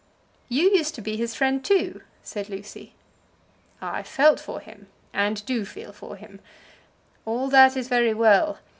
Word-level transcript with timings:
"You 0.49 0.63
used 0.71 0.95
to 0.95 1.01
be 1.01 1.15
his 1.15 1.35
friend 1.35 1.63
too," 1.63 2.01
said 2.23 2.49
Lucy. 2.49 2.95
"I 3.83 4.01
felt 4.01 4.39
for 4.39 4.59
him, 4.59 4.87
and 5.13 5.45
do 5.45 5.63
feel 5.63 5.91
for 5.91 6.15
him. 6.15 6.39
All 7.23 7.49
that 7.49 7.77
is 7.77 7.87
very 7.87 8.15
well. 8.15 8.57